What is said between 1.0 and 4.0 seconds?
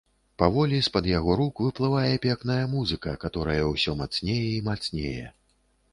яго рук выплывае пекная музыка, каторая ўсё